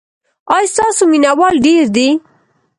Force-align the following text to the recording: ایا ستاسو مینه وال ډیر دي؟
ایا 0.55 0.71
ستاسو 0.75 1.03
مینه 1.11 1.31
وال 1.39 1.55
ډیر 1.65 1.85
دي؟ 1.95 2.07